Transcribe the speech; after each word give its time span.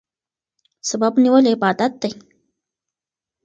سبب 0.89 1.13
نیول 1.23 1.45
عبادت 1.53 1.91
دی. 2.01 2.11